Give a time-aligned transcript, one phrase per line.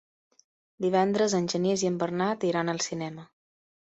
[0.85, 3.27] Divendres en Genís i en Bernat iran al cinema.